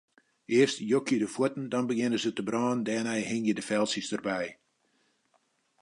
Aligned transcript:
Earst 0.59 0.77
jokje 0.91 1.17
de 1.21 1.27
fuotten, 1.33 1.65
dan 1.71 1.85
begjinne 1.89 2.19
se 2.21 2.31
te 2.33 2.43
brânen, 2.47 2.85
dêrnei 2.87 3.21
hingje 3.29 3.57
de 3.57 3.63
feltsjes 3.69 4.09
derby. 4.11 4.45